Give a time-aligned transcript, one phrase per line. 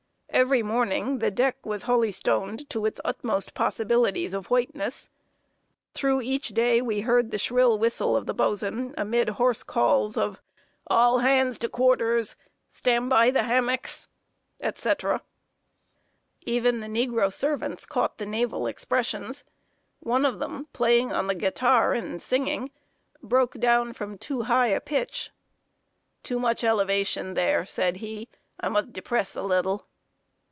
[0.33, 5.09] Every morning the deck was holystoned to its utmost possibilities of whiteness.
[5.93, 10.41] Through each day we heard the shrill whistle of the boatswain, amid hoarse calls of
[10.87, 14.07] "All hands to quarters," "Stand by the hammocks!"
[14.61, 15.21] etc.
[16.45, 19.43] Even the negro servants caught the naval expressions.
[19.99, 22.71] One of them, playing on the guitar and singing,
[23.21, 25.29] broke down from too high a pitch.
[26.23, 28.29] "Too much elevation there," said he.
[28.61, 29.87] "I must depress a little."